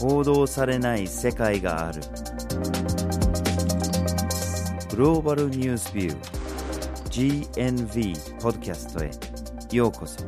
[0.00, 2.00] 報道されない世界がある。
[4.88, 9.10] グローバルニュースビュー GNV ポッドキャストへ
[9.76, 10.24] ようこそ。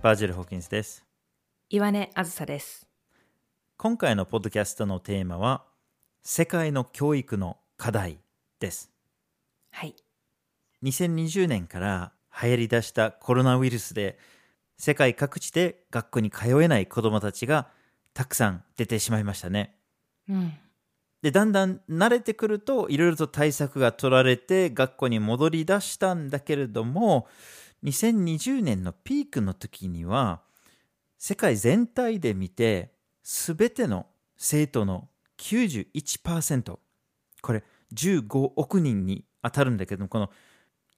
[0.00, 1.04] バージル・ホーキンスです。
[1.68, 2.88] 岩根あずさです。
[3.76, 5.66] 今回のポッドキャストのテーマは
[6.22, 8.18] 世界の教育の課題
[8.58, 8.93] です
[9.74, 9.96] はい。
[10.84, 14.18] 2020年から流行り出したコロナウイルスで
[14.78, 17.66] 世界各地で学校に通えない子どもたちが
[18.12, 19.74] たくさん出てしまいましたね。
[20.28, 20.52] うん。
[21.22, 27.26] でだんだん慣れてくるといろいろと対策が取られて学校に戻り出したんだけれども
[27.82, 30.42] 2020年のピークの時には
[31.18, 32.92] 世界全体で見て
[33.24, 36.78] 全ての生徒の91%
[37.42, 37.64] これ
[37.94, 40.30] 15億人に当たるんだけどもこの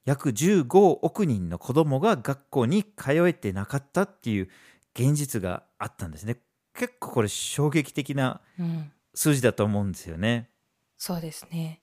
[0.05, 4.49] 約15億人の子供が学校に通えてなかったっていう
[4.95, 6.37] 現実があったんですね
[6.73, 8.91] 結構これ衝撃的なうん。
[9.17, 10.51] 数字だと思うんですよね。
[10.95, 11.81] そうですね。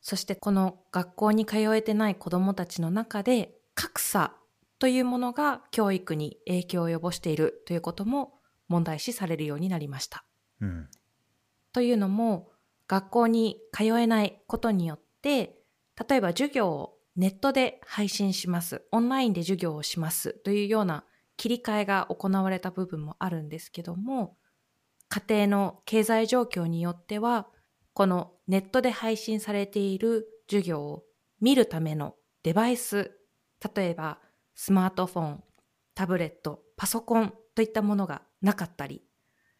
[0.00, 4.32] そしてこの学校に通えてない子供たちの中で格差
[4.78, 10.24] というものが教育に影響を及ぼしているということも問題視されるようになりました。
[10.62, 10.88] うん、
[11.74, 12.48] というのも
[12.88, 15.55] 学校に通えないことによって
[16.08, 21.04] 例えば授業をネットで配信しますオンラインで授業をしますというような
[21.36, 24.36] 切り替えが行われた部分もあるんですけども
[25.08, 27.46] 家庭の経済状況によっては
[27.94, 31.04] このネットで配信されている授業を
[31.40, 33.12] 見るためのデバイス
[33.74, 34.18] 例えば
[34.54, 35.44] スマートフォン
[35.94, 39.02] タブレットパソコンといったものがなかったり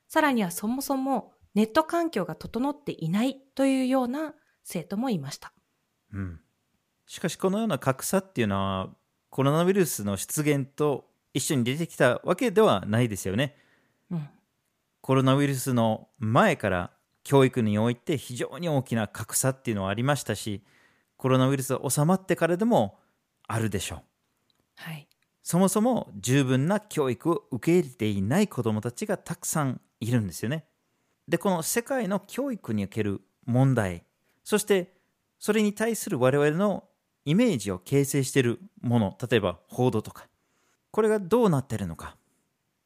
[0.09, 5.56] さらにはそもそもネット環境が整っていないというような生徒もいました。
[6.17, 6.41] うん、
[7.07, 8.89] しかしこのような格差っていうのは
[9.29, 13.55] コロナウイルスの出現と一緒に出てきたわけではないですよね。
[14.11, 14.29] うん、
[15.03, 16.91] コロナウイルスの前から
[17.23, 20.63] 教育において非常に大きな格差っていうのはありましたし
[21.19, 22.99] コロナウイルスが収まってからでも
[23.47, 24.01] あるでしょう。
[24.77, 25.07] はい。
[25.43, 30.65] そもそも十分な教育を受け入れていない子どもたちがたくさんいるんですよね。
[31.29, 34.05] でこの世界の教育における問題
[34.45, 34.96] そして
[35.39, 36.85] それに対する我々の
[37.25, 40.27] イメージを形成しているもの例えば報道とか
[40.91, 42.17] これがどうなってるのか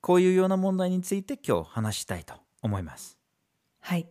[0.01, 3.19] こういうような問題について今日話したいと思います。
[3.81, 4.09] はい。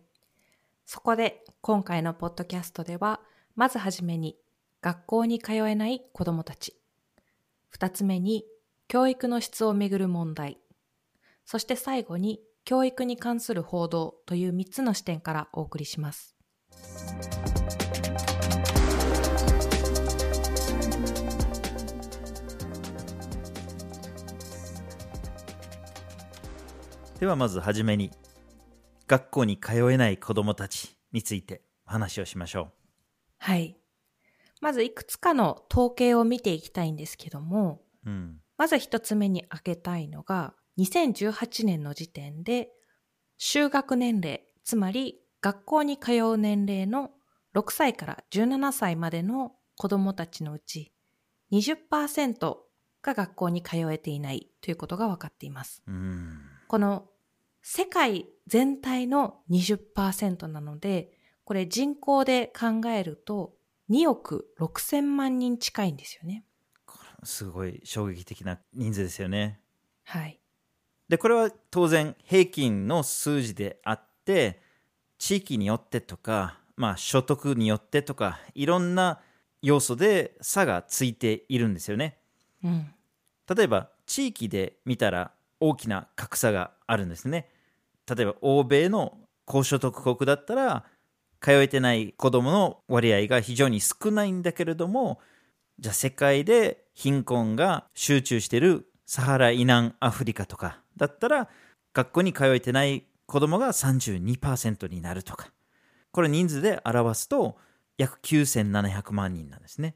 [0.86, 3.20] そこで今回のポッドキャストでは、
[3.56, 4.36] まずはじめに
[4.80, 6.76] 学校に通えない子供たち。
[7.68, 8.44] 二つ目に
[8.88, 10.58] 教育の質をめぐる問題。
[11.44, 16.36] そして最後に教育に関する報道という三つの視点からお送りします。
[27.20, 28.10] ではまずはじめに
[29.06, 32.72] 学校に通えない子どもたちについて話をしましょ
[33.36, 33.76] はい。
[34.62, 38.10] まずいくつかの統計を見ていきたいんですけども、う。
[38.10, 42.68] うんまず一つ目に挙げたいのが、2018年の時点で、
[43.38, 47.10] 就学年齢、つまり学校に通う年齢の
[47.54, 50.92] 6歳から17歳までの子供たちのうち、
[51.52, 52.56] 20%
[53.00, 55.82] が学校に通えていないということが分かっています。
[55.86, 57.08] うんこの
[57.62, 61.10] 世界全体の20%なので、
[61.42, 63.54] これ人口で考えると
[63.90, 66.44] 2億6千万人近いんですよね。
[66.86, 69.58] これすごい衝撃的な人数ですよね。
[70.04, 70.38] はい。
[71.08, 74.62] でこれは当然平均の数字であって
[75.18, 79.20] 地域によってとか、まあ、所得によってとかいろんな
[79.60, 82.20] 要素で差がついているんですよね。
[82.62, 82.94] うん。
[83.52, 87.48] 例えば地域で見たら大きな格差があるんですね。
[88.08, 90.84] 例えば欧米の高所得国だったら
[91.40, 95.20] 通えてない子供の割合が非常に少ないんだけれども
[95.78, 101.48] じゃあ世界で貧困が集中しているサハラ以南アフリカとかだったら
[101.94, 105.52] 学校に通えてない子供が32%になるとか
[106.12, 107.56] これ人数で表すと
[107.96, 109.94] 約9700万人なんですね。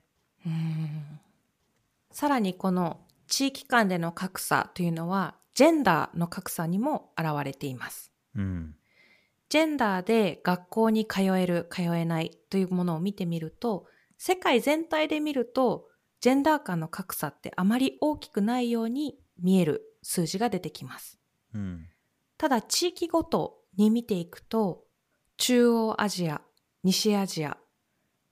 [2.11, 8.13] さらにこの地域間での格差というのは、ジェンダーの格差にも現れています。
[8.35, 8.75] うん
[9.51, 13.87] ジェンダーで学校に通える、通えないというものを見てみると、
[14.19, 15.87] 世界全体で見ると、
[16.21, 21.19] ジェンダー間の格差ってあまり大きくないように見える数字が出てきます。
[21.55, 21.87] うん
[22.37, 24.85] ただ地域ごとに見ていくと、
[25.37, 26.43] 中央アジア、
[26.83, 27.57] 西アジア、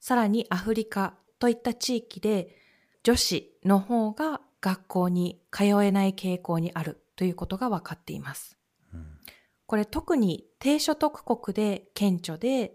[0.00, 2.56] さらにアフリカといった地域で
[3.05, 8.56] 女子の方が学校に通えない傾向にあるということが分かっています。
[8.94, 9.19] うん
[9.73, 12.75] これ特に低所得国で顕著で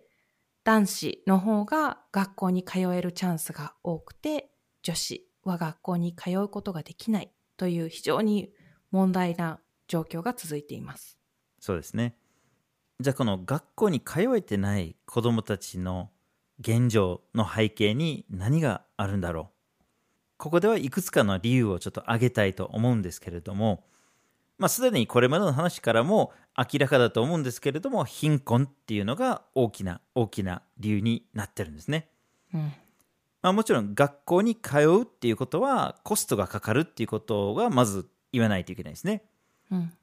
[0.64, 4.50] 男子の方が学校に通えるチャンスが多くて
[4.82, 8.50] 女子は学校に通うことができないという非常に
[8.90, 11.20] 問題な状況が続いています。
[11.60, 12.16] そうですね。
[13.00, 16.10] じゃあこの学校に通えてない子どもたちの
[16.60, 19.57] 現状の背景に何があるんだろう
[20.38, 23.84] ここではいくつかの理由をちょっと挙げたいと思うんですけれども、
[24.58, 32.08] まあ、すでにこれまでの話からも明らかだと思うんですけれども貧困っていうのが大きな大きな理由になってるんですね。
[32.54, 32.74] うん。
[33.42, 39.24] まあ、もちろん学校に通うっていうことはコストがかかるっていうことがまず言わないといけないですね。
[39.72, 39.94] うん。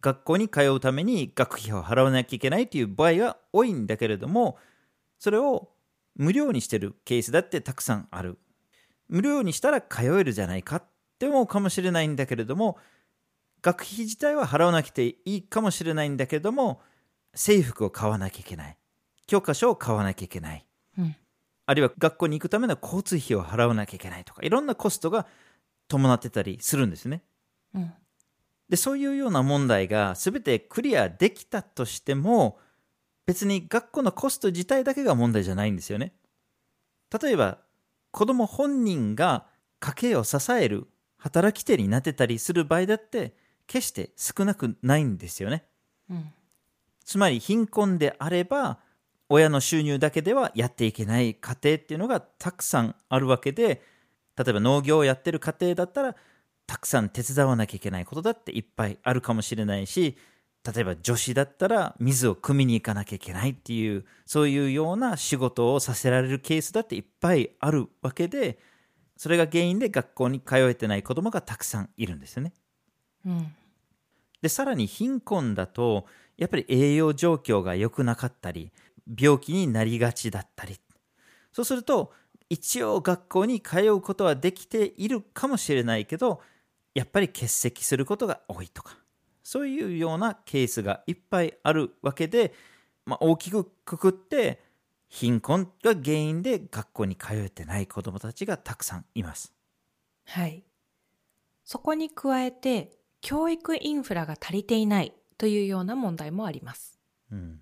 [0.00, 4.56] 学校に通うために学費を払わなきゃいけないという場合が多いんだけれども
[5.18, 5.68] それを
[6.16, 8.38] 無料にしてるケースだってたくさんある
[9.10, 10.84] 無料にしたら通えるじゃないかっ
[11.18, 12.78] て思うかもしれないんだけれども
[13.60, 16.80] 学費自体は払わなくていいかもしれないんだけれども
[17.34, 18.76] 制服を買わなきゃいけない
[19.26, 20.64] 教科書を買わなきゃいけない
[20.96, 21.16] うん。
[21.66, 25.26] あるいは学校に行くための交通費を払わなきゃいけないとかいろんなコストが
[25.88, 27.22] 伴ってたりするんですね
[27.74, 27.92] うん。
[28.68, 32.58] でそういうような問題が全てクリアできたとしても
[33.26, 36.12] 別に学校のコスト自体だけが問題じゃないんですよね
[37.20, 37.58] 例えば
[38.10, 39.46] 子供本人が
[39.78, 40.86] 家計を支える
[41.16, 43.34] 働き手になってたりする場合だって
[43.66, 45.64] 決して少なくないんですよね
[46.10, 46.32] うん。
[47.04, 48.78] つまり貧困であれば
[49.28, 53.82] 親の収入だけではやっていけない家庭っていうのがたくさんあるわけで
[54.36, 56.16] 例えば農業をやってる家庭だったら
[56.66, 60.16] たくさん手伝わなきゃいけないことだっていっぱいあるかもしれないし
[60.64, 68.58] 例えば女子だったら水を汲みに行かなきゃいけないっていうそういうような仕事をさせられるケースだっていっぱいあるわけで
[69.16, 72.52] それが原因で学校に通えてない子供がたくさんいるんですよね。
[73.26, 73.54] うん。
[74.42, 78.72] でさらに貧困だとやっぱり栄養状況が良くなかったり
[79.18, 80.80] 病気になりがちだったり
[81.52, 82.12] そうすると
[82.48, 86.40] 一応学校に通うことはできているかもしれないけど
[86.94, 88.98] やっぱり欠席することが多いとか
[89.50, 92.54] そういうようなケースがいっぱいあるわけで、
[93.04, 94.62] まあ、大きくくくって
[95.08, 99.52] 貧困が原因で学校に通えてない子どもたちがたくさんいます。
[100.24, 100.62] はい。
[101.64, 102.92] そこに加えて、
[103.22, 107.00] 教育インフラが足りていないというような問題もあります。
[107.32, 107.60] うん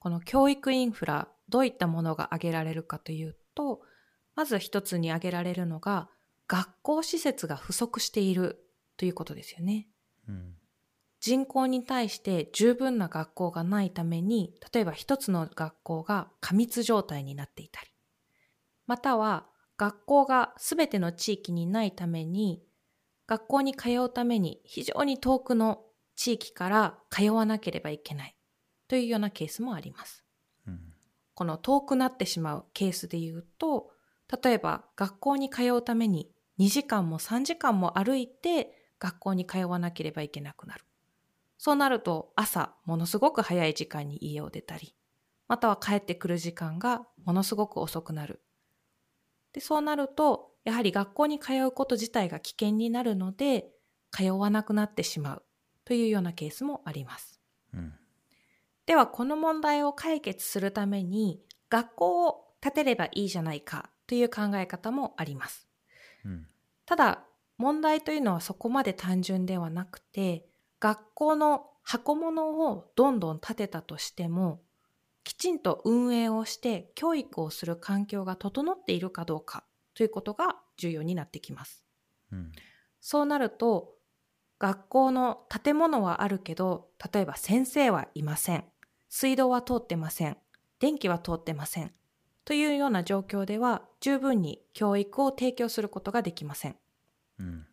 [0.00, 3.82] この教育インフラ、どういったものが挙げられるかというと、
[4.34, 6.08] まず一つに挙げられるのが、
[6.48, 8.66] 学校施設が不足している
[8.96, 9.86] ということですよね。
[10.28, 10.56] うん
[11.22, 17.86] 人口に対して十分な学校がないために、例えば一つの学校が過密状態になっていたり、
[18.88, 19.46] または
[19.76, 22.64] 学校が全ての地域にないために、
[23.28, 25.84] 学校に通うために非常に遠くの
[26.16, 28.34] 地域から通わなければいけない
[28.88, 30.24] というようなケースもあります。
[30.66, 30.80] うん
[31.34, 33.92] この遠くなってしまうケースで言うと、
[34.42, 40.84] 例えば学校に通うために2時間も3時間も歩いて学校に通わなければいけなくなる。
[41.64, 44.96] そうなると朝ものすごく早い時間に家を出たり、
[45.46, 48.42] または帰ってくる時間がものすごく遅くなる。
[49.52, 53.70] で、そうなると、やはり学校に通うこと自体が危険になるので、
[54.10, 55.44] 通わなくなってしまう
[55.84, 57.40] というようなケースもあります。
[57.72, 57.94] うん
[58.86, 65.68] ではこの問題を解決するために学校を建てればいいじゃないかという考え方もあります。
[66.24, 66.48] うん
[66.86, 67.24] ただ
[67.56, 70.48] 問題というのはそこまで単純ではなくて
[70.82, 74.62] 学校の箱物をどんどん建てたとしても
[75.22, 79.62] きちんと運営をして教育をする環境が整っているかどうか
[79.94, 81.84] ということが重要になってきます。
[82.32, 82.50] うん。
[83.00, 83.94] そうなると
[84.58, 88.64] 学校の建物はあるけど例えば先生はいません。
[89.08, 90.36] 水道は通ってません。
[90.80, 91.92] 電気は通ってません。
[92.44, 96.76] というような状況では十分に教育を提供することができません。
[97.38, 97.66] うん。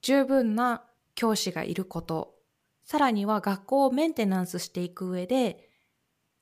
[0.00, 0.84] 十分な
[1.16, 2.35] 教師がいること
[2.86, 5.68] さらには学校をメンテナンスしていく上で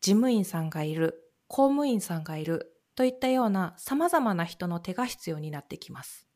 [0.00, 6.26] 事務員さんがいる公務員さんがいるといったような様々な人の手が必要になってきます。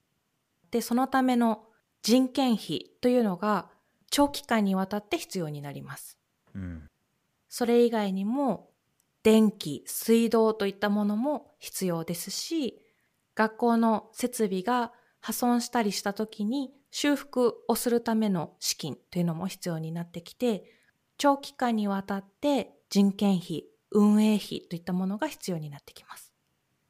[0.70, 1.64] でそのための
[2.02, 3.68] 人件費というのが
[4.10, 6.18] 長期間にわたって必要になります。
[6.54, 6.88] うん。
[7.50, 8.70] それ以外にも
[9.22, 12.80] 電気、水道といったものも必要ですし、
[13.34, 20.64] 学校の設備が破損したりした時に修復をするための資金というのも必要になってきて、
[21.16, 26.32] 長期間にわたって人件費、運営費といったものが必要になってきます。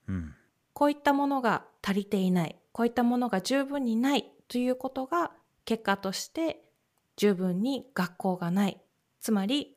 [0.06, 0.34] うん。
[0.72, 5.32] こういったものが足りていない、こういったものが十分にないということが
[5.64, 6.62] 結果として
[7.16, 8.80] 十分に学校がない。
[9.20, 9.76] つまり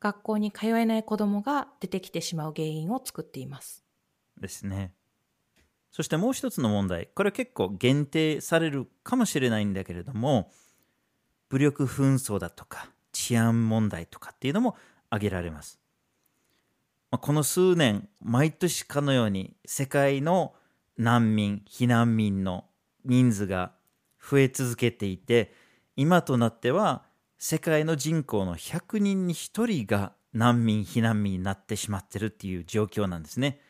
[0.00, 3.84] 学校に通えない子供が出てきてしまう原因を作っています。
[4.40, 4.92] ですね。
[5.92, 10.50] そしてもう一つの問題、これは結構限定されるかもしれないんだけれども、
[11.48, 14.76] 武力紛争だとか治安問題とかっていうのも
[15.10, 15.80] 挙げられます。
[17.10, 20.54] まあこの数年、毎年かのように世界の
[20.96, 22.66] 難民、避難民の
[23.04, 23.72] 人数が
[24.20, 25.52] 増え続けていて、
[25.96, 27.02] 今となっては
[27.38, 33.60] 世界の人口の100人に1人が難民、避難民になってしまってるっていう状況なんですね。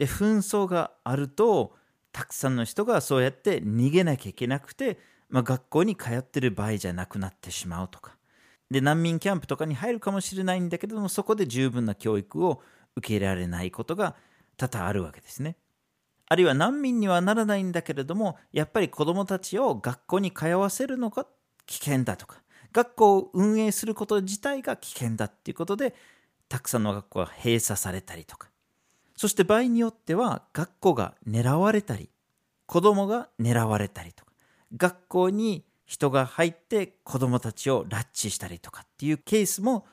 [0.00, 1.74] で紛争があると
[2.10, 8.16] たくさんの人がそうやって逃げなきゃいけなくて、まあ、学校に通ってる場合じゃなくなってしまうとか。
[8.70, 12.62] で難民キャンプとかに入るかもしれないんだけどもそこで十分な教育を
[12.96, 14.14] 受けられないことが
[14.56, 15.58] 多々あるわけですね。
[16.30, 21.26] あるいは難民にはならないんだけれどもやっぱり子どもたちを学校に通わせるのが
[21.66, 22.40] 危険だとか。
[22.72, 25.94] 学校を運営すること自体が危険だっていうことで
[26.48, 28.49] たくさんの学校が閉鎖されたりとか。
[29.20, 32.08] そして場合によっては学校が狙われたり
[32.64, 34.32] 子供が狙われたりとか
[34.78, 39.84] 学校に人が入って子供たちを拉致したりとかっていうケースも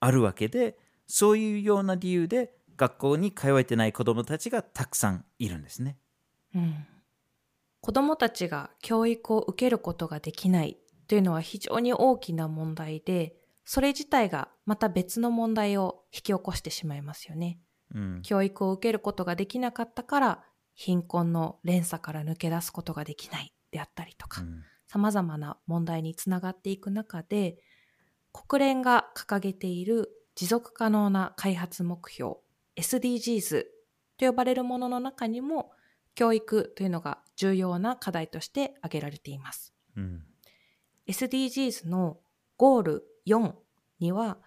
[0.00, 5.96] あるわけでそういうような理由で学校に通えてない子供たちがたくさんいるんですね。
[6.54, 6.86] うん、
[7.80, 13.34] 子供たちが教育を受けることができないというのは非常に大きな問題で、
[13.64, 17.58] それ自体がまた別の問題を引き起こしてしまいますよね。
[17.94, 24.62] うん、教育を受けることができなかったから、貧困の連鎖から抜け出すことができないであったりとか、うん。
[24.86, 27.58] 様々な問題につながっていく中で、
[28.32, 32.36] 国連が掲げている持続可能な開発目標
[32.76, 33.64] SDGs
[34.18, 35.72] と呼ばれるものの中にも
[36.14, 39.74] 教育というのが重要な課題として挙げられています。
[39.96, 40.22] うん、
[41.08, 42.18] SDGs の
[42.56, 43.52] ゴール4
[44.00, 44.38] には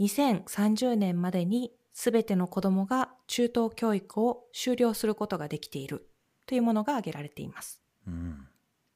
[0.00, 6.08] 2030年までに全ての子供が中等教育を修了することができている
[6.46, 7.82] というものが挙げられています。
[8.06, 8.46] うん、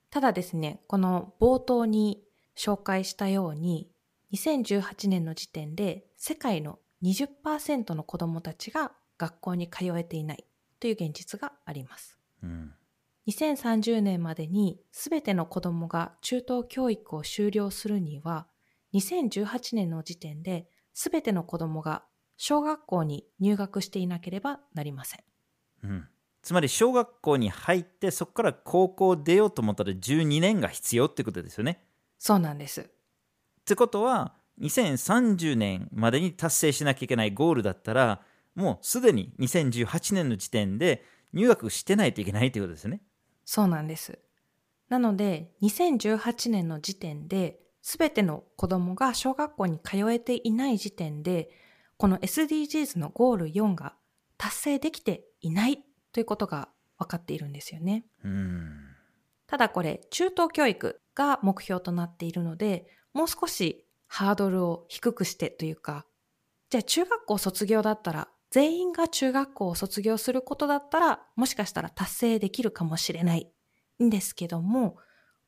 [0.08, 2.22] ただですね、この冒頭に
[2.56, 3.90] 紹介したように、
[4.32, 10.44] 2018年の時点で世界の20%の子供たちが学校に通えていない
[10.78, 12.20] という現実があります。
[12.40, 12.72] うん、
[13.26, 18.46] 2030年までに全ての子供が中等教育を修了するには、
[18.94, 22.04] 2018年の時点で全ての子供が
[22.44, 25.20] 小学校に入学していなければなりません。
[25.84, 26.08] うん。
[26.42, 31.86] つまり小学校に入ってそこから高校出ようと思ったら12年が必要ってことですよね。
[32.18, 32.80] そうなんです。
[32.80, 32.84] っ
[33.64, 38.22] てことは2030年までに達成しなきゃいけないゴールだったら
[38.56, 43.02] もうすでに2018年の時点で入学してないといけないということですよね。
[43.44, 44.18] そうなんです。
[44.88, 51.61] なので、2018年の時点で、すべての子供が小学校に通えていない時点で、
[52.02, 53.94] この SDGs のゴール4が
[54.36, 55.78] 達成できていない
[56.10, 56.68] ということが
[56.98, 58.04] 分かっているんですよね。
[58.24, 58.72] うん。
[59.46, 66.04] ただこれ、中等教育が目標となっているので、もう少しハードルを低くしてというか、
[66.70, 73.48] じゃあ中学校卒業だったら、全員が中学校を卒業することだったら、もしかしたら達成できるかもしれない
[74.02, 74.96] んですけども、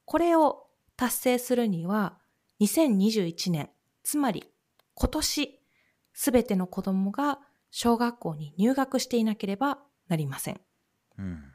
[0.04, 2.16] これを達成するには、
[2.60, 3.70] 2021年、
[4.04, 4.48] つまり
[4.94, 5.63] 今年、
[6.14, 7.40] すべての子供が
[7.70, 9.78] 小学校に入学していなければ
[10.08, 10.60] なりません。
[11.18, 11.52] うん。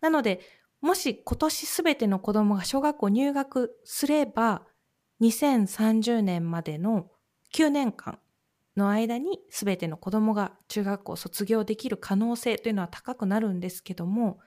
[0.00, 0.40] なので、
[0.80, 4.62] もし今年すべての子供が小学校入学すれば、
[5.20, 7.10] 2030年までの
[7.52, 8.20] 9年間
[8.76, 14.38] の間にすべての子供が中学校を卒業できる可能性というのは高くなるんですけども、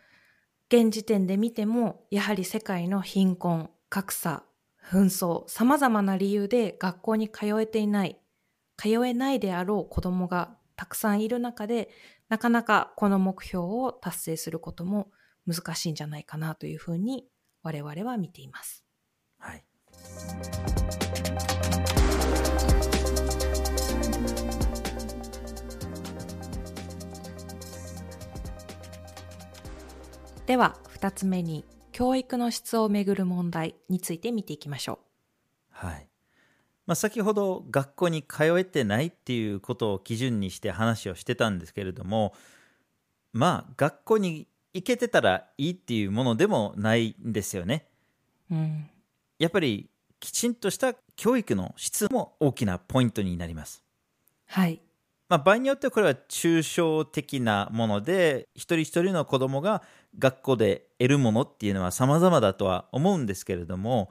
[0.70, 4.44] 現時点で見ても、やはり世界の貧困、格差、
[4.90, 8.21] 紛争、様々な理由で学校に通えていない、
[8.82, 11.92] 通えないであろう子供がたくさんいる中で、
[12.30, 15.12] なかなかこの目標を達成することも
[15.46, 17.28] 難しいんじゃないかなというふうに
[17.62, 18.84] 我々は見ています。
[19.38, 19.64] はい。
[30.48, 34.98] では、二つ目に教育の質をめぐる問題について見ていきましょ
[35.70, 36.11] はい。
[36.88, 42.34] まあ、先ほど学校に通えてないっていうことを基準にして話をしてたんですけれども
[43.34, 47.88] まあ学校に行けてたらいいっていうものでもないんですよね。
[48.50, 48.56] う。
[48.56, 48.90] うん。
[49.40, 53.84] やっぱりきちんとした教育の質も大きなポイントになります。
[54.48, 54.82] はい。
[55.28, 59.82] まあ、場合によってはこれは抽象的なもので一人一人の子供が
[60.20, 64.10] 学校で得るものっていうのは様々だとは思うんですけれども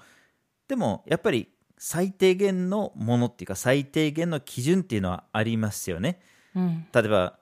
[0.66, 1.50] でもやっぱり
[1.82, 6.20] 最低限のものっていうか最低限の基準っていうのはありますよね。
[6.54, 6.86] うん。
[6.92, 7.38] 例えば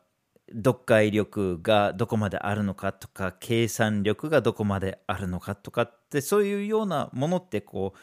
[0.54, 7.98] 読解力がどこまであるのかとか計算力がどこまであるのかとかってそういうようなものってこう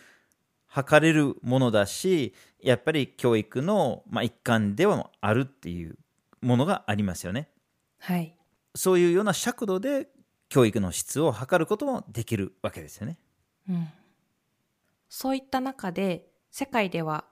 [0.67, 5.97] 測れるものだしやっぱり教育の、まあ、一環ではあるっていう
[6.41, 7.47] ものがありますよね。
[7.97, 8.35] はい。
[8.75, 10.09] そういうような尺度で
[10.49, 13.17] 教育の質を測ることもできるわけですよね。
[13.69, 13.87] うん。
[15.09, 17.25] そういった中で、世界では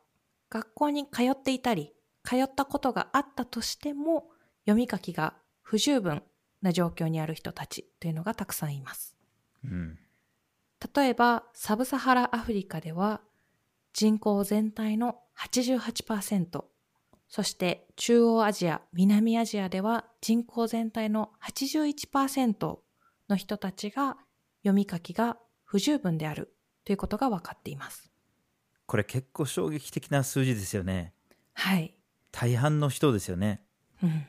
[0.49, 4.29] 学校に通っていたり、通ったことがあったとしても、
[4.65, 6.23] 読み書きが不十分
[6.61, 9.15] な状況にある人たちというのがたくさんいます。
[9.63, 9.99] うん。
[10.95, 13.21] 例えば、サブサハラアフリカでは、
[13.93, 16.65] 人口全体の88%、
[17.27, 22.77] そして中央アジア、南アジアでは人口全体の81%
[23.29, 24.17] の人たちが
[24.61, 28.11] 読み書きが不十分であるということが分かっています。
[28.85, 31.13] これ結構衝撃的な数字ですよね。
[31.53, 31.95] はい。
[32.31, 33.61] 大半の人ですよね。
[34.01, 34.25] うん。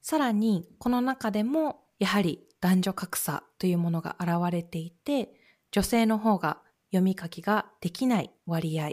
[0.00, 5.34] さらに、この中でも、やはり男女格差というものが現れていて、
[5.70, 8.92] 女性の方が読み書きができない割合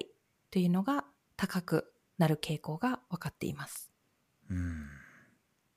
[0.51, 1.05] というのが
[1.37, 3.91] 高くなる傾向が分かっています。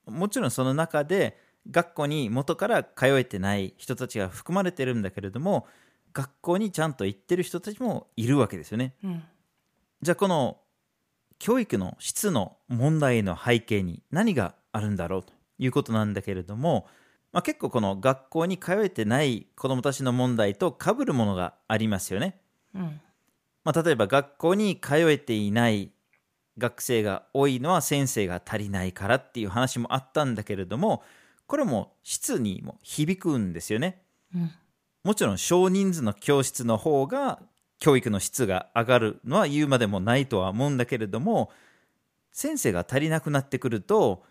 [0.06, 1.38] もちろんその中で
[1.70, 5.66] 学校に元から通えてない人たちが含まれてるんだけれども
[6.12, 8.94] 学校にちゃんと行ってる人たちもいるわけですよね。
[9.04, 9.22] うん。
[10.02, 10.58] じゃあこの
[11.38, 16.86] 教育の質の問題の背景に何があるんだろうということなんだけれども、
[17.32, 22.40] まあ、結構この学校に通えてない子どもたちの問題と被るものがありますよね。
[22.74, 23.00] うん。
[23.64, 25.92] まあ、例えば学校に通えていない
[26.56, 31.02] 学生が多いのは先生が足りないからっていう話もあったんだけれども
[31.46, 34.02] これも質にも響くんですよね。
[34.34, 34.50] うん。
[35.04, 37.40] もちろん少人数の教室の方が
[37.78, 41.50] 教育の質が上がるのは言うまでもないとは思うんだけれども
[42.32, 44.24] 先生が足りなくなってくると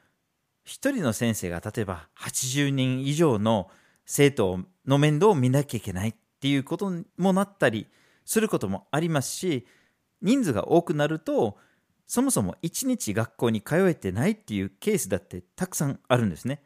[0.63, 3.69] 一人の先生が例えば80人以上の
[4.05, 7.87] 生徒の面倒を見なきゃいけないっていうこともなったり
[8.25, 9.65] することもありますし
[10.21, 11.57] 人数が多くなると
[12.05, 16.61] そもそも1日学校に通えてないっていうケースだってたくさんあるんですね。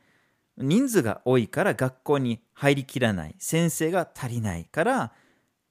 [0.58, 5.12] 人数が多いから学校に入りきらない先生が足りないから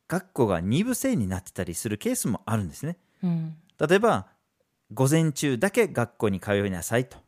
[0.08, 3.56] 学校が二部制になってたりするケースもあるんですねうん。
[3.78, 4.26] 例えば
[4.92, 7.18] 午前中だけ学校に通いなさいと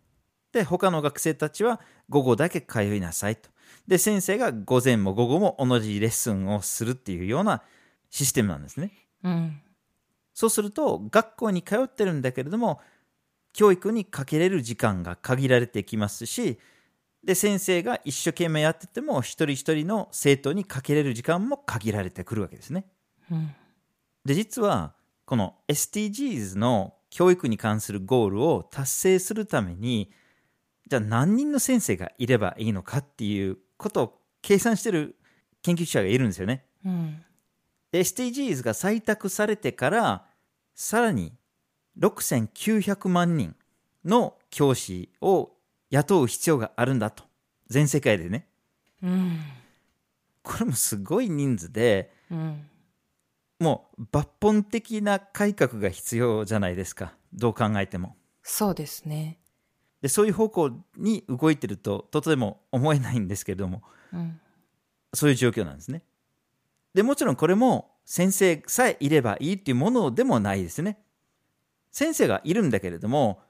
[0.52, 3.50] で他の学生たちは午後だけ通いなさいと
[3.86, 7.62] で先生が午前も午後も同じレッスンをするっていうような
[8.10, 9.60] システムなんですねうん。
[10.34, 12.80] そうすると学校に通ってるんだけれども
[13.52, 16.58] 教育にかけれる時間が限られてきますし
[17.24, 22.84] で先生が一生懸命やってても一人一人の生徒にかけれる時間も限られてくるわけですね。
[23.30, 23.54] うん。
[24.24, 30.10] で実はこの SDGs の教育に関するゴールを達成するために
[30.88, 35.16] じゃあ何人の先生がいればいいのかっていうことを計算してる
[35.62, 36.64] 研究者がいるんですよね。
[36.84, 37.22] うん。
[37.92, 40.26] で SDGs が採択されてから
[40.74, 41.32] さらに
[41.98, 43.54] 6900万人
[44.04, 45.51] の教師を
[45.92, 47.24] 雇う必要があるんだと
[47.68, 48.48] 全世界でね
[49.02, 49.38] うん。
[50.42, 52.66] これもすごい人数でうん。
[53.60, 59.38] もう抜本的な改革が必要じゃないですかどう考えてもそうですね。
[60.00, 64.40] でそういう方向に動いてるととても思えないんですけれどもうん。
[65.14, 66.02] そういう状況なんですね
[66.94, 70.98] でもちろんこれも先生さえいればいいっていうものでもないですね
[71.90, 73.42] 先生がいるんだけれども、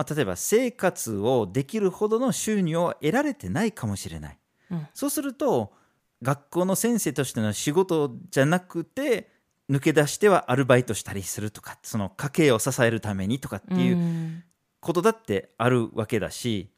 [0.00, 4.38] まあ、例えば生活をできるほどの収入を得られてないかもしれない
[4.70, 4.88] うん。
[4.94, 5.74] そうすると
[6.22, 9.28] 学校の先生としての仕事じゃなくて
[9.68, 14.42] 抜け出してはアルバイトしたりするとかその家計を支えるためにとかっていううん
[14.80, 16.70] ことだってあるわけだし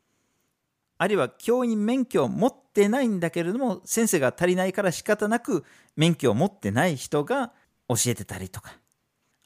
[0.98, 7.52] あるいは教員免許を持ってないんだけれども先生が足りないから仕方なく免許を持ってない人が
[7.88, 8.72] 教えてたりとか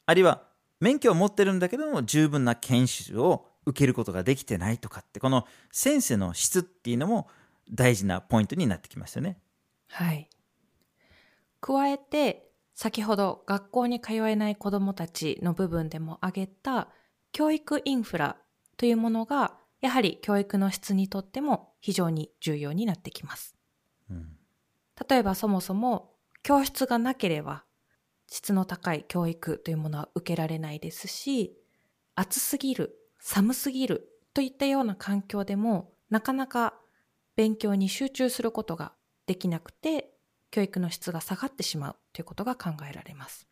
[0.07, 0.41] あるいは
[0.79, 7.27] 免許を持ってるんだけども十分な研修を受けることができてないとかってこの先生の質っていうのも
[7.69, 9.37] 大事なポイントになってきますよね。
[9.89, 10.29] はい。
[11.59, 16.89] 加えて、先ほど学校に通えない子どもたちの部分でも挙げた
[17.31, 18.37] 教育インフラ
[18.77, 23.55] というものが、やはり教育の質にとっても非常に重要になってきます。
[24.09, 24.37] うん
[25.09, 27.63] 例えばそもそも教室がなければ
[28.25, 31.55] 質の高い教育というものは受けられないですし、
[32.15, 36.75] 暑すぎる寒すぎるといったような環境でもなかなか
[37.35, 38.93] 勉強に集中することが
[39.25, 40.11] できなくて
[40.51, 43.47] 教育の質が下がってしまうということが考えられます。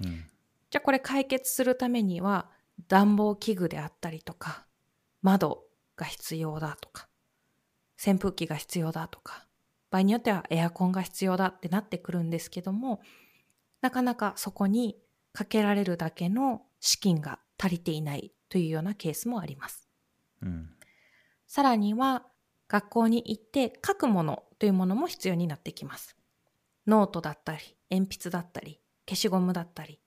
[0.00, 0.24] うん
[0.70, 2.50] じゃあこれ解決するためには
[2.88, 4.66] 暖房器具であったりとか
[5.22, 5.64] 窓
[5.96, 7.08] が必要だとか
[8.04, 9.46] 扇風機が必要だとか
[9.90, 13.00] 場合によってはエアコンが必要だってなってくるんですけども
[13.80, 14.96] なかなかそこに
[15.32, 19.88] かけられるだけの資金が足りていないというようなケースもあります。
[20.42, 20.70] うん
[21.46, 22.26] さらには
[22.68, 26.14] 学校に行って書くものというものも必要になってきます。
[26.86, 29.98] ノートだったり、鉛筆だったり、消しゴムだったり、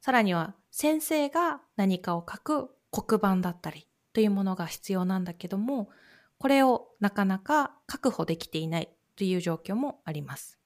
[0.00, 5.90] さらには先生が何かを書く黒板だったりというものが必要なんだけども、
[6.38, 10.58] これをなかなか確保できていないという状況もあります。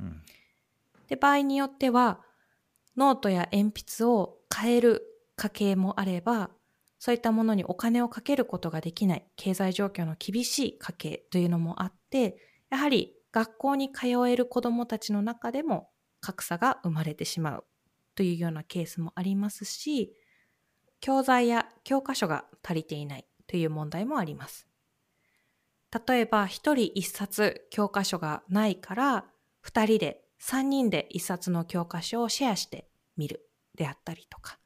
[0.00, 0.22] うん
[1.06, 2.20] で、場合によっては、
[2.96, 5.02] ノートや鉛筆を買える
[5.36, 6.50] 家計もあれば、
[7.04, 12.38] そういったものにお金をかけることができない経済状況の厳しい家計というのもあって、
[12.70, 15.90] やはり学校に通える子どもたちの中でも
[16.22, 17.64] 格差が生まれてしまう
[18.14, 20.14] というようなケースもありますし、
[21.00, 24.66] 教材や教科書が足りていないという問題もあります。
[26.08, 29.26] 例えば、一人一冊教科書がないから、
[29.60, 32.88] 二人で、三人で一冊の教科書をシェアして
[33.18, 34.58] みるであったりとか、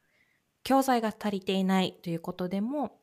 [0.63, 2.99] 教材が足りていないということでも、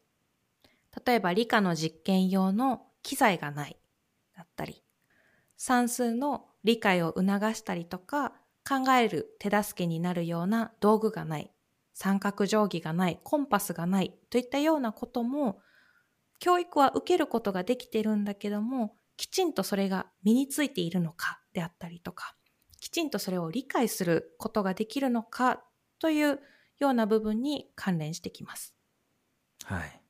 [1.05, 3.77] 例えば理科の実験用の機材がない
[4.37, 4.83] だったり、
[5.57, 8.33] 算数の理解を促したりとか、
[8.69, 11.53] 考える手助けになるような道具がない、
[11.95, 15.61] 三角定規がない、コンパスがないといったようなことも、
[16.41, 22.35] 教育は受けることができてるんだけども、きちんとそれが身についているのかであったりとか、
[22.81, 25.65] きちんとそれを理解することができるのか
[25.99, 26.41] という
[26.79, 28.75] ような部分に関連してきます。
[29.65, 30.01] はい、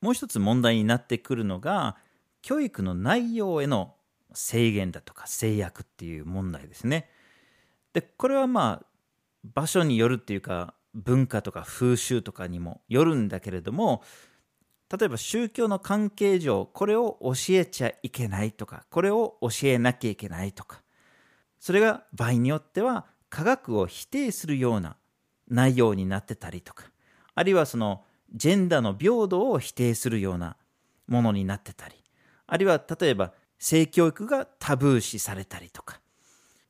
[0.00, 1.96] もう一つ問題になってくるのが
[2.42, 3.94] 教育の内容への
[4.34, 7.10] 制限だとか制約っていう問題ですね。
[7.92, 8.86] でこれはまあ
[9.44, 14.02] 場所によるっていうか文化とか風習とかにもよるんだけれども
[14.90, 20.82] 例えば宗教の関係上これを教えちゃいけないとかこれを教えなきゃいけないとか
[21.58, 24.96] それが場合によっては科学を否定するような
[25.48, 26.84] 内容になってたりとか
[27.34, 30.56] あるいはそのジェンダーの平等を否定するような
[31.06, 31.94] ものになってたり
[32.46, 36.00] あるいは例えば性教育がタブー視されたりとか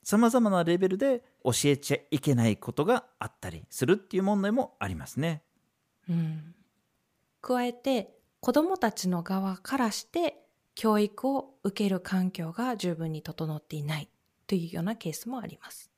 [0.02, 5.42] さまざまなレベルで教えちゃいけないことがあったりするっていう問題もありますね。
[6.08, 6.54] うん、
[7.42, 10.36] 加えて子どもたちの側からして
[10.74, 14.08] 教育を受ける環境が十分に整っていない
[14.46, 15.90] というようなケースもあります。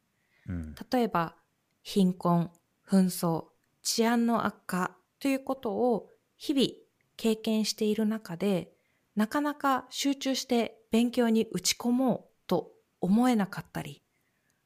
[0.48, 1.36] うん例えば
[1.82, 2.50] 貧困、
[2.90, 3.44] 紛争、
[3.82, 6.68] 治安の悪化ということを日々
[7.16, 8.72] 経験している中で
[9.14, 14.02] なかなか集中して勉強に打ち込もうと思えなかったり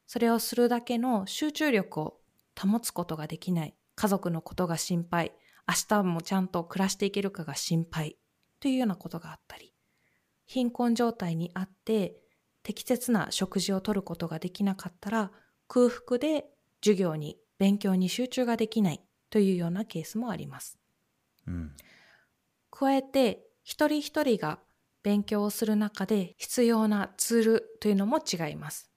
[0.07, 2.17] それをするだけの集中力を
[2.59, 3.75] 保つことができない。
[3.95, 5.31] 家族のことが心配
[5.67, 8.17] 明日もちゃんと暮らしていけるかが心配
[8.59, 9.73] というようなことがあったり
[10.45, 12.17] 貧困状態にあって
[12.61, 15.31] 適切な食事をとることができなかったら
[15.67, 16.45] 空腹で
[16.83, 20.77] 授業に勉強に集中ができないというようなケースもあります。
[21.47, 21.75] うん
[22.71, 24.59] 加えて一人一人が
[25.01, 28.91] 勉強をする中で必要なツールというのも違います。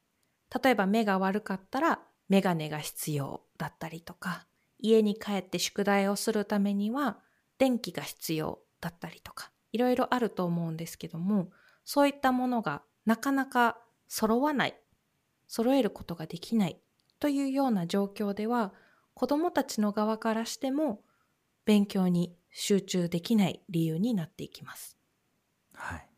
[0.62, 4.46] 例えば目が悪かったらメガネが必要だったりとか
[4.78, 7.18] 家に帰って宿題をするためには
[7.58, 11.50] 電気が必要だったりとかいろいろあると思うんですけども
[11.84, 14.76] そういったものがなかなか揃わない
[15.46, 16.80] 揃えることができない
[17.20, 18.72] というような状況では
[19.14, 21.02] 子どもたちの側からしても
[21.64, 24.96] 勉強に集中できない理由になっていきます。
[25.74, 26.08] はい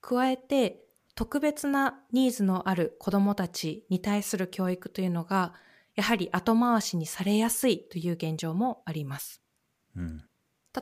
[0.00, 0.80] 加えて
[1.14, 5.52] 特別なニーズのある子どもたちに対する教育というのが
[5.94, 9.42] やはり後回しにされやすいという現状もあります。
[9.96, 10.24] うん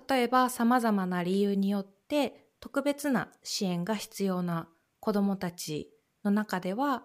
[0.09, 4.69] 例えば様々な理由によって特別な支援が必要な
[5.01, 5.91] 子どもたち
[6.25, 7.05] の中では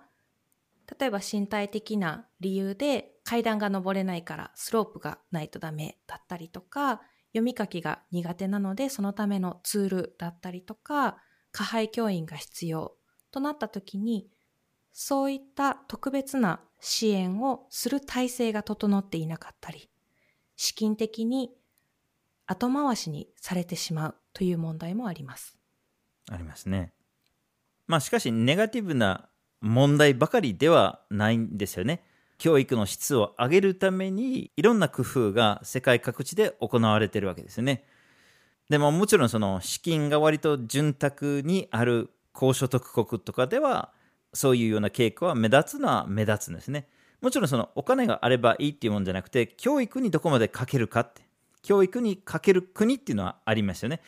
[1.00, 11.18] 例えば身体的な理由で階段が登れないからスロープがないとダメだったりとか読み書きが苦手なのでそのためのツールだったりとか
[11.52, 12.96] 加配教員が必要
[13.32, 14.28] となった時に
[14.92, 19.90] そういった特別な支援をする体制が整っていなかったり
[20.56, 21.52] 資金的に
[22.46, 25.58] 後回しにされてしまうという問題もあります。
[26.30, 26.94] ありますね。
[27.88, 29.30] まあしかしネガティブな
[29.64, 32.04] 問題ばかりではないんですよね。
[32.38, 37.86] 教育の質を上げるためにいろんな工夫が世界各地で行われてるわけですよね。
[38.70, 43.94] でももちろんその資金が割と潤沢にある高所得国とかでは
[44.34, 46.90] そういうような傾向は目立つのは目立つんですね。
[47.22, 51.22] もちろんそのお金があればいいっていうもんじゃなくて教育にどこまでかけるかって
[51.62, 54.02] 教育にかける国っていうのはありますよね。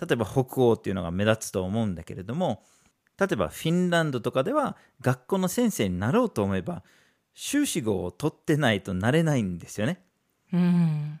[0.00, 2.64] 例えば北欧っていうのが目立つと思うんだけれども
[3.20, 6.82] 例えばフィンランドとかでは学校の先生になろうと思えば
[7.34, 10.02] 修士号を取ってないとなれないんですよね。
[10.54, 11.20] うん。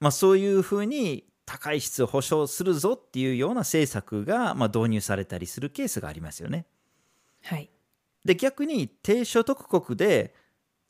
[0.00, 6.64] まあ、そういうふうに高い質を保証するぞっていうような政策がまあ導入されたりするケースがありますよね。
[7.42, 7.68] はい。
[8.24, 10.34] で逆に低所得国で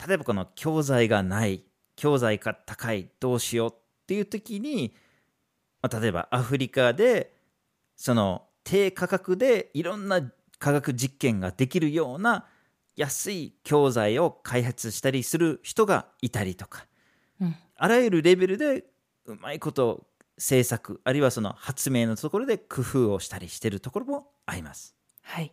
[0.07, 1.65] 例えばこの教材がない
[1.97, 3.75] 教材が高いどうしようっ
[4.07, 4.95] ていう時に、
[5.83, 7.35] まあ、例えばアフリカで
[7.97, 10.21] その低価格でいろんな
[10.59, 12.47] 科学実験ができるような
[12.97, 16.87] 安い教材を開発したりする人がいたりとか
[17.41, 17.57] うん。
[17.77, 18.85] あらゆるレベルで
[19.27, 20.07] うまいこと
[20.39, 24.95] 政策あるいはその発明のところで工夫をしたりしてるところもあります。
[25.23, 25.53] はい。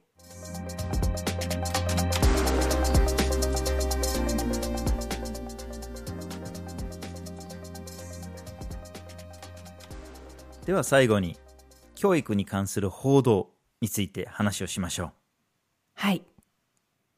[10.66, 11.38] では最後に
[11.96, 13.53] 教育に関する報道
[13.84, 15.12] について話をしましょう。
[15.96, 16.22] はい。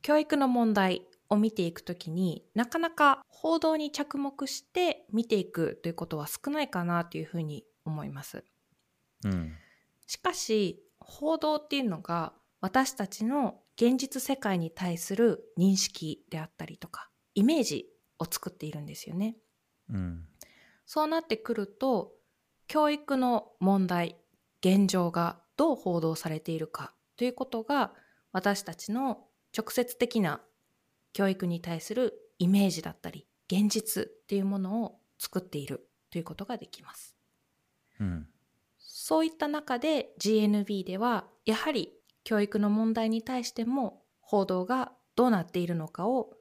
[0.01, 8.43] 教育の問題を見ていくときになかなか報道に着目して見ていくということは少ないかなというふうに思います。
[9.25, 9.53] うん。
[10.07, 17.85] しかし報道っていうのが私たちの現実世界に対する認識であったりとかイメージ
[18.17, 19.37] を作っているんですよね。
[19.91, 20.25] うん。
[20.87, 22.13] そうなってくると
[22.67, 24.15] 教育の問題
[24.61, 27.93] 現状がどう報道されているかということが
[28.31, 29.25] 私たちの
[29.57, 30.41] 直接的な
[31.13, 37.15] 教育に対するイメージだったり現実っていうものを作っているということができます。
[37.99, 38.27] うん。
[38.77, 46.33] そういった中で GNB ではやはり教育の問題に対しても報道がどうなっているのかを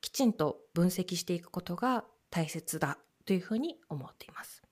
[0.00, 4.62] きちんと分析していくことが大切だというふうに思っています。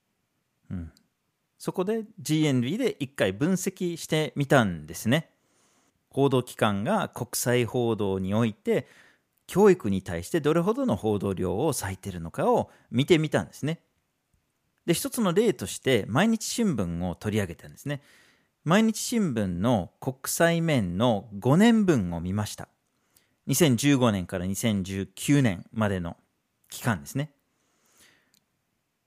[0.69, 0.91] うん。
[1.59, 5.29] そこで GNB で一回分析してみたんですね。
[6.09, 8.87] 報道機関が国際報道において
[9.45, 13.81] 教育に対してどれほどの報道量を割いているのかを見てみたんですね。
[14.85, 18.01] で、一つの例として毎日新聞を取り上げたんですね。
[18.63, 22.69] 毎日新聞の国際面の5年分を見ました。
[23.49, 26.15] 2015年から2019年までの
[26.69, 27.33] 期間ですね。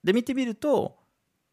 [0.04, 0.98] で、見てみると、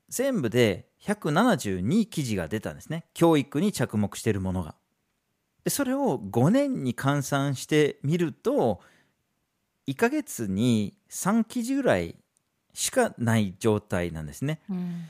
[0.09, 3.05] 全部で172記事が出たんですね。
[3.13, 4.75] 教育に着目しているものが。
[5.63, 8.81] で、それを5年に換算してみると、
[9.87, 12.15] 1ヶ月に3記事ぐらい
[12.73, 14.61] しかない状態なんですね。
[14.69, 15.05] うん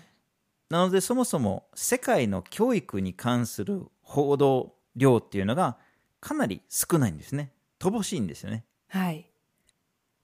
[0.69, 5.77] なのでそもそも世界の教育に関する報道量っていうのが
[6.21, 7.51] かなり少ないんですね。
[7.79, 8.65] 乏しいんですよね。
[8.87, 9.31] はい。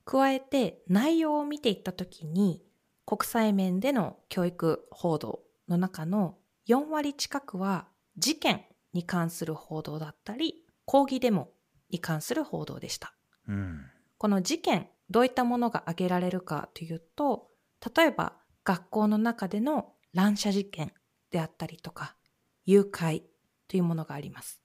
[0.04, 2.62] 加えて内容を見ていったときに
[3.06, 11.50] 国際面での教育報道の中の4割近くは事件に関する報道だったり抗議デモ
[11.90, 13.14] に関する報道でした。
[13.48, 13.84] うん。
[14.18, 17.48] この事件どういったものが挙げられるかというと
[17.96, 18.32] 例えば
[18.64, 20.92] 学校の中での乱射事件
[21.30, 22.16] であったりとか
[22.64, 23.22] 誘拐
[23.68, 24.60] というものがあります。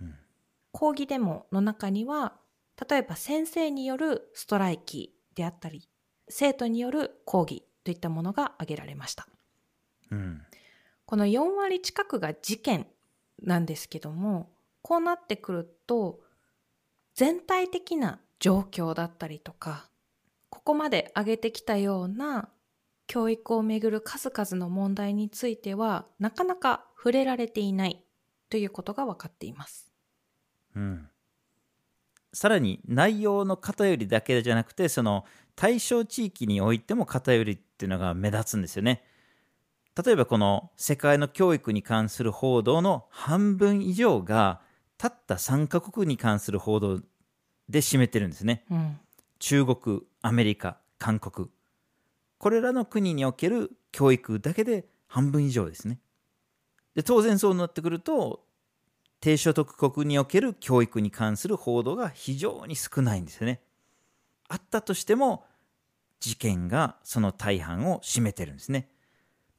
[0.00, 0.14] うん
[0.72, 2.34] 抗議デモの中には
[2.88, 5.88] 例えば先生によるストライキであったり
[6.28, 9.26] 生徒による抗議といったものが挙げられました。
[10.10, 10.42] うん。
[11.06, 12.86] この4割近くが事件
[13.42, 14.50] なんですけども
[14.82, 16.20] こうなってくると
[17.14, 19.88] 全体的な状況だったりとか
[20.50, 22.48] ここまで挙げてきたような
[23.06, 28.04] 教育をめぐる数々の問題についてはなかなか触れられていない
[28.48, 29.90] ということが分かっています。
[30.76, 31.08] うん。
[32.32, 35.24] さらに内容の偏りだけじゃなくてその
[35.56, 39.02] 対象地域においても偏りっていうのが目立つんですよね。
[39.96, 44.60] 例えばこの世界の教育に関する報道の半分以上が
[44.96, 47.00] たった3カ国に関する報道
[47.68, 48.64] で占めてるんですね。
[48.70, 48.98] うん、
[49.38, 51.48] 中国、アメリカ、韓国。
[52.38, 55.98] これらの国における教育だけで半分以上ですね。
[56.94, 58.44] で当然そうなってくると
[59.20, 63.60] 低所得国における教育に関する報道が非常に少ないんですよね。
[64.48, 65.44] あったとしても
[66.18, 68.88] 事件がその大半を占めてるんですね。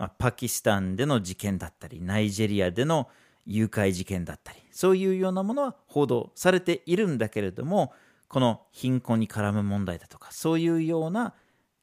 [0.01, 3.07] まあ、パキスタンでの事件だったりナイジェリアでの
[3.45, 7.93] 誘拐事件だったりそういうようなものは報道されているんだけれども
[8.27, 11.35] この貧困に絡む問題だとかそういうような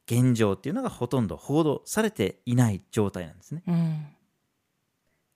[0.07, 3.62] 現状っていうのがほとんど報道されていない状態なんですね。
[3.68, 4.07] うん、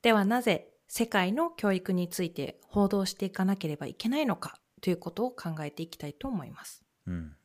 [0.03, 6.83] ではなぜ世界の教育について報道していかなければいけないのかということを考えていきたいと思います。
[7.07, 7.37] うん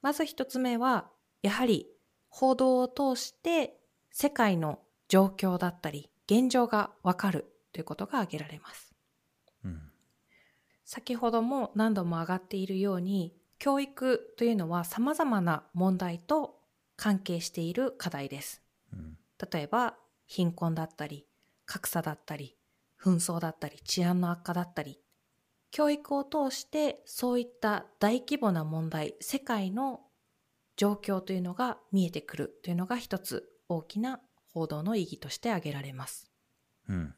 [0.00, 1.10] まず一つ目は、
[1.42, 1.86] やはり
[2.28, 3.78] 報道を通して
[4.16, 8.94] 世界の状況だったり現状がわかるということが挙げられます。
[9.64, 9.90] うん
[10.84, 16.60] 先ほども何度も上がっているように、教育というのは様々な問題と
[16.96, 18.62] 関係している課題です。
[18.92, 19.18] うん
[19.52, 19.96] 例えば
[20.26, 21.26] 貧困だったり
[21.66, 22.56] 格差だったり
[23.02, 25.00] 紛争だったり治安の悪化だったり
[25.72, 30.02] 教育を通してそういった大規模な問題世界の
[30.76, 34.20] 状況というのが見えてくるというのが一つ大きな
[34.52, 36.30] 報道の意義として挙げられます。
[36.88, 37.14] うん。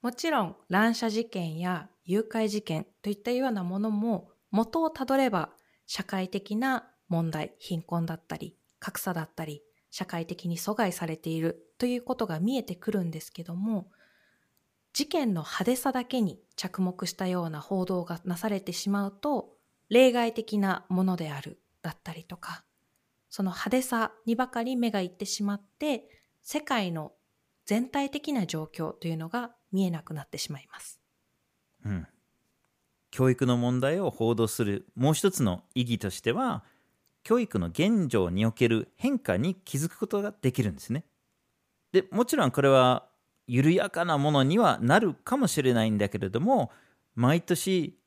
[0.00, 5.50] もちろん乱射事件や誘拐事件といったようなものも元をたどれば
[5.86, 13.90] 社会的な問題貧困だったり格差だったり社会的に阻害されているということが見えてくるんですけども
[14.92, 19.50] 事件の派手さだけに着目したような報道がなされてしまうと
[19.88, 22.64] 例外的なものであるだったりとか
[23.30, 26.08] その派手さにばかり目がいってしまって
[26.42, 27.12] 世界の
[27.66, 31.00] 全体的な状況というのが見えなくなってしまいます。
[31.84, 32.06] うん
[33.10, 36.62] 教育の問題を報道するもう一つの意義としては
[37.22, 41.04] 教育の現状における変化に気づくことができるんですね。
[41.92, 43.08] でもちろんこれは
[43.46, 46.70] 緩やかなものにはなるかもしれないんだけれども
[47.14, 47.98] 毎年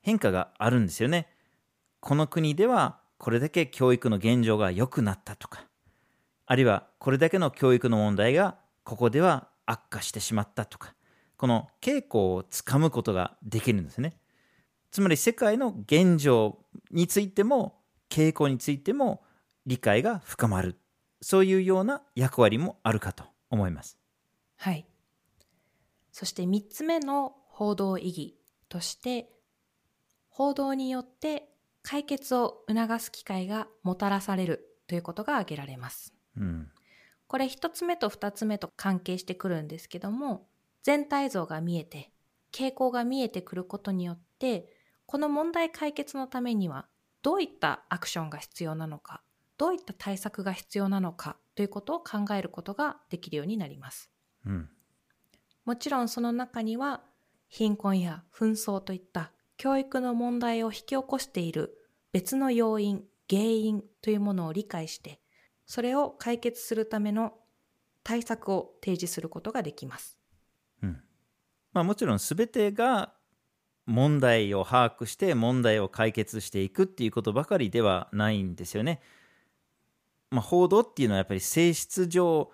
[0.00, 1.28] 変化があるんですよね。
[2.00, 5.66] この国ではこれだけ教育の現状が良くなったとか
[6.46, 10.94] あるいはこれだけの教育の問題がここでは悪化してしまったとか
[11.36, 14.16] この傾向をつかむことができるんですね。
[14.90, 16.58] つまり世界の現状
[16.90, 19.22] についても傾向についても
[19.66, 20.76] 理解が深まる
[21.20, 23.98] そういうような役割もあるかと思います。
[24.56, 24.86] はい。
[26.10, 28.36] そして3つ目の報道意義
[28.68, 29.30] として、
[30.30, 31.49] 報道によって
[31.82, 36.14] 解決を促す機会がもたらされるということが挙げられます。
[36.36, 36.70] うん
[37.30, 40.48] これ1つ目と2つ目と関係してくるんですけども、
[40.82, 42.10] 全体像が見えて、
[42.50, 44.68] 傾向が見えてくることによって、
[45.06, 46.88] この問題解決のためには
[47.22, 49.22] どういったアクションが必要なのか、
[49.58, 54.10] どういった対策が必要なのかということを考えることができるようになります。
[54.44, 54.68] うん
[55.64, 57.02] もちろんその中には
[57.48, 61.76] 貧困や紛争といった教育の問題を引き起こしている
[62.12, 65.20] 別の要因、原因というものを理解して、
[65.66, 67.34] それを解決するための
[68.02, 70.18] 対策を提示することができます。
[70.82, 71.02] うん
[71.74, 73.12] まあ、もちろん全てが
[73.84, 79.02] 問題を把握して問題を解決していくっていうことばかりではないんですよね。
[80.30, 82.50] まあ、報道っていうのはやっぱり性質上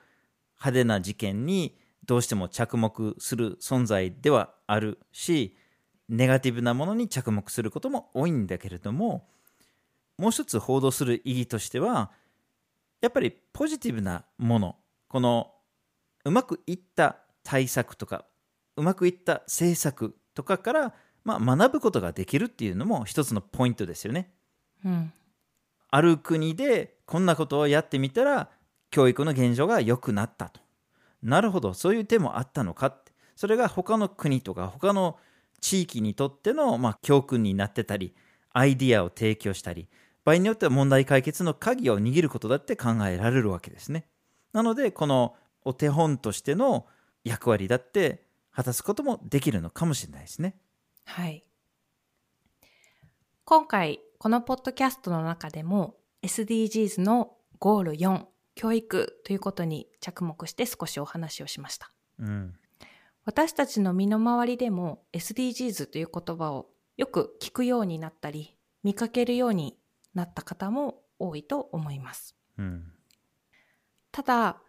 [0.55, 5.57] 派手な事件にどうしても着目する存在ではあるし
[6.09, 9.27] ネガティブなものに着目することも多いんだけれども
[10.19, 12.11] もう一つ報道する意義としては
[13.01, 14.77] やっぱりポジティブなもの
[15.09, 15.53] この
[16.25, 18.25] うまくいった対策とか
[18.77, 24.31] うまくいった政策とかから、まあ、学ぶことができるっていうのも一つのポイントですよね。
[24.85, 25.13] うん。
[25.91, 28.51] ある国でこんなことをやってみたら
[28.91, 30.61] 教育の現状が良くなったと。
[31.23, 35.19] なるほどそういう手もあったのかってそれが他の国とか他の
[35.61, 38.15] 地域にとっての、まあ、教訓になってたり
[38.53, 39.89] アイディアを提供したり
[40.25, 44.09] 場合によっては問題解決の鍵を握ることだって考えられるわけですね。
[44.53, 46.87] なのでこのお手本としての
[47.25, 50.57] 役割だって果たすこともできるのかもしれないですね。
[51.05, 51.45] はい。
[53.45, 58.25] 今回、このポッドキャストの中でも SDGs のゴール4、
[58.57, 61.93] 教育ということに着目して少しお話をしました。
[62.19, 62.55] うん。
[63.27, 69.77] 私たちの身の回りでも SDGs という言葉をよく聞くようになったり、見かけるように
[70.15, 72.37] なった方も多いと思います。
[72.57, 72.85] うん。
[74.13, 74.63] ただ、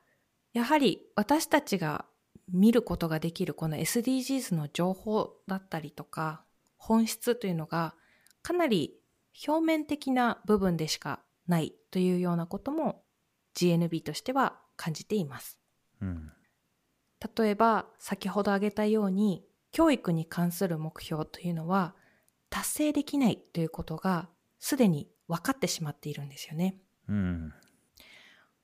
[0.53, 2.05] やはり私たちが
[2.51, 6.43] 見ることができるこの SDGs の情報だったりとか、
[6.77, 7.93] 本質というのが
[8.41, 8.95] かなり
[9.47, 13.03] 表面的な部分でしかないというようなことも
[13.55, 15.59] GNB としては感じています。
[16.01, 16.31] うん。
[17.37, 21.95] 例えば先ほど挙げたように教育に関する目標というのは
[22.49, 26.77] 達成できないということがすでに分かってしまっているんですよね。
[27.07, 27.53] うん。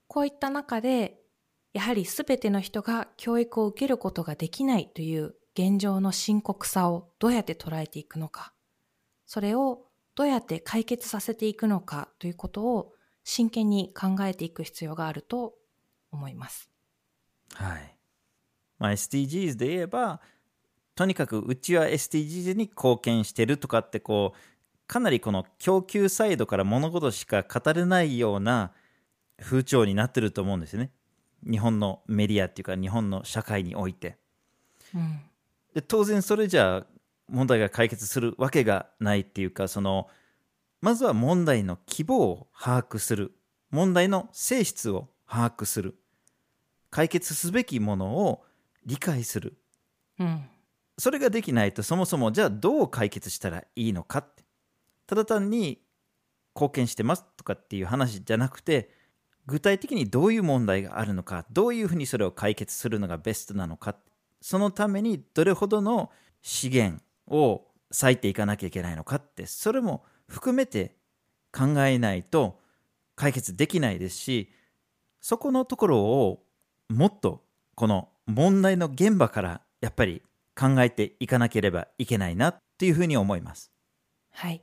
[0.08, 1.20] こういった中で
[1.74, 8.54] やはり全ての人が教育を受けることができないという現状の深刻さをどうやって捉えていくのか。
[9.26, 12.94] それをどうやって解決させていくのかということを
[13.24, 15.56] 真剣に考えていく必要があると
[16.12, 16.70] 思います。
[17.54, 17.98] はい。
[18.84, 20.20] まあ、SDGs で言えば、
[20.94, 28.74] とにかくうちは SDGs に貢献してるとかってこう、かなりこの供給サイドから物事しか語れないような
[29.40, 30.92] 風潮になってると思うんですよね。
[31.50, 34.18] 日本のメディアっていうか日本の社会において。
[34.94, 35.22] うん。
[35.74, 36.86] で当然それじゃ
[37.30, 40.10] 問題が解決するわけがないっていうかその
[40.82, 43.34] まずは問題の規模を把握する
[43.72, 45.96] 問題の性質を把握する
[46.92, 48.44] 解決すべきものを
[48.86, 49.58] 理解する。
[50.20, 50.50] うん。
[50.98, 54.44] それができないとそもそもじゃあどう解決したらいいのかって。
[55.08, 55.82] ただ単に
[56.56, 58.90] 貢献してますとかっていう話じゃなくて
[59.46, 63.96] 具体的にどういう問題があるのかどういうふうにそれを解決するのがベストなのか
[64.40, 66.12] そのためにどれほどの
[66.42, 69.46] 資源を割いていかなきゃいけないのかって。
[69.46, 70.96] それも含めて
[71.52, 72.60] 考えないと
[73.16, 74.50] 解決できないですし
[75.22, 76.44] そこのところを
[76.90, 77.44] もっと
[77.76, 80.22] この問題の現場からやっぱり
[80.56, 83.72] 考えていかなければいけないなっていうふうに思います。
[84.32, 84.62] はい。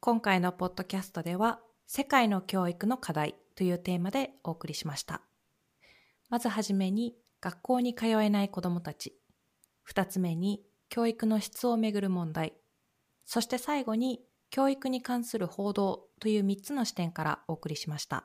[0.00, 5.22] 今回のポッドキャストでは、世界の教育の課題というテーマでお送りしました。
[6.28, 9.16] まずはじめに、学校に通えない子どもたち。
[9.82, 12.54] 二つ目に、教育の質をめぐる問題。
[13.24, 18.24] そして最後に、教育に関する報道という三つの視点からお送りしました。